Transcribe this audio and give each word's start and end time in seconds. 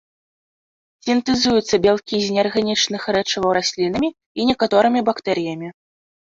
Сінтэзуюцца 1.05 1.75
бялкі 1.85 2.15
з 2.23 2.27
неарганічных 2.37 3.01
рэчываў 3.17 3.51
раслінамі 3.59 4.09
і 4.15 4.41
некаторымі 4.53 5.05
бактэрыямі. 5.13 5.69